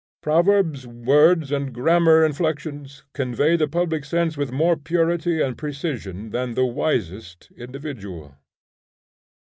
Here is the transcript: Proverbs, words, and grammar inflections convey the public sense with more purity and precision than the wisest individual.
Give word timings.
Proverbs, 0.23 0.87
words, 0.87 1.51
and 1.51 1.71
grammar 1.71 2.25
inflections 2.25 3.03
convey 3.13 3.55
the 3.55 3.67
public 3.67 4.03
sense 4.03 4.35
with 4.35 4.51
more 4.51 4.75
purity 4.75 5.39
and 5.41 5.55
precision 5.55 6.31
than 6.31 6.55
the 6.55 6.65
wisest 6.65 7.51
individual. 7.55 8.33